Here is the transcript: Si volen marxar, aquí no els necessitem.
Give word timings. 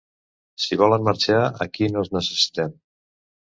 Si 0.63 0.77
volen 0.83 1.05
marxar, 1.09 1.43
aquí 1.67 1.91
no 1.93 2.03
els 2.03 2.11
necessitem. 2.19 2.77